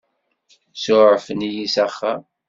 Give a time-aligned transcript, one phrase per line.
[0.83, 2.21] Suɛfen-iyi s axxam.